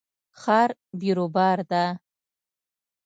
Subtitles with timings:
[0.41, 0.69] ښار
[0.99, 1.85] بیروبار ده